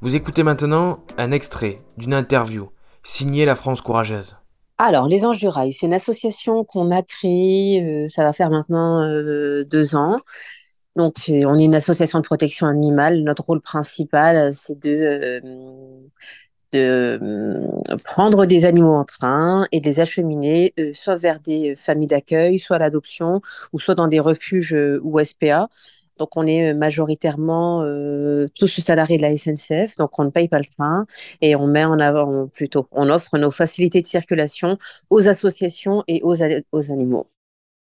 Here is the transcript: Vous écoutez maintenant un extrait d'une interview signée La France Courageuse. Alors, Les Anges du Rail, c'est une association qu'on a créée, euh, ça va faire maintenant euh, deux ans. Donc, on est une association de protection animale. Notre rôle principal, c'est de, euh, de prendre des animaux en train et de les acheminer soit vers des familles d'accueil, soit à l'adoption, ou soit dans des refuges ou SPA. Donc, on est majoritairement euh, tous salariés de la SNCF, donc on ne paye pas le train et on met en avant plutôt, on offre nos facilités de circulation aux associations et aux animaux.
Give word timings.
Vous 0.00 0.14
écoutez 0.14 0.42
maintenant 0.42 1.00
un 1.16 1.32
extrait 1.32 1.78
d'une 1.96 2.14
interview 2.14 2.70
signée 3.02 3.44
La 3.44 3.56
France 3.56 3.80
Courageuse. 3.80 4.36
Alors, 4.78 5.08
Les 5.08 5.24
Anges 5.24 5.38
du 5.38 5.48
Rail, 5.48 5.72
c'est 5.72 5.86
une 5.86 5.94
association 5.94 6.64
qu'on 6.64 6.92
a 6.92 7.02
créée, 7.02 7.82
euh, 7.82 8.08
ça 8.08 8.22
va 8.22 8.32
faire 8.32 8.48
maintenant 8.50 9.02
euh, 9.02 9.64
deux 9.64 9.96
ans. 9.96 10.20
Donc, 10.94 11.16
on 11.28 11.58
est 11.58 11.64
une 11.64 11.74
association 11.74 12.20
de 12.20 12.24
protection 12.24 12.68
animale. 12.68 13.22
Notre 13.24 13.44
rôle 13.44 13.60
principal, 13.60 14.54
c'est 14.54 14.78
de, 14.78 15.40
euh, 15.44 15.98
de 16.72 17.96
prendre 18.04 18.46
des 18.46 18.64
animaux 18.66 18.94
en 18.94 19.04
train 19.04 19.66
et 19.72 19.80
de 19.80 19.86
les 19.86 20.00
acheminer 20.00 20.74
soit 20.94 21.16
vers 21.16 21.40
des 21.40 21.74
familles 21.76 22.08
d'accueil, 22.08 22.58
soit 22.58 22.76
à 22.76 22.78
l'adoption, 22.80 23.40
ou 23.72 23.78
soit 23.78 23.94
dans 23.94 24.08
des 24.08 24.20
refuges 24.20 24.76
ou 25.02 25.18
SPA. 25.24 25.68
Donc, 26.18 26.30
on 26.36 26.46
est 26.46 26.74
majoritairement 26.74 27.82
euh, 27.82 28.46
tous 28.58 28.80
salariés 28.80 29.18
de 29.18 29.22
la 29.22 29.36
SNCF, 29.36 29.96
donc 29.96 30.18
on 30.18 30.24
ne 30.24 30.30
paye 30.30 30.48
pas 30.48 30.58
le 30.58 30.64
train 30.64 31.06
et 31.40 31.56
on 31.56 31.66
met 31.66 31.84
en 31.84 31.98
avant 32.00 32.48
plutôt, 32.48 32.88
on 32.92 33.08
offre 33.10 33.38
nos 33.38 33.50
facilités 33.50 34.00
de 34.02 34.06
circulation 34.06 34.78
aux 35.10 35.28
associations 35.28 36.04
et 36.08 36.22
aux 36.22 36.90
animaux. 36.92 37.26